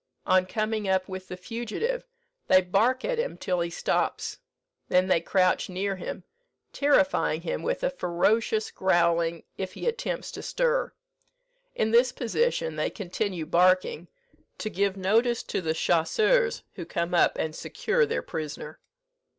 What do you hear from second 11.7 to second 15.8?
In this position they continue barking, to give notice to the